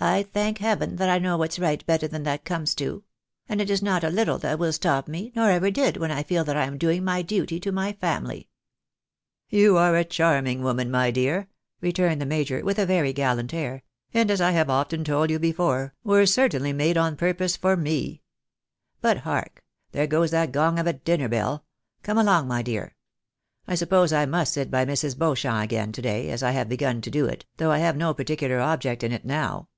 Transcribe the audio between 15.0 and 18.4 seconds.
told you before, were certainly made on purpose for me.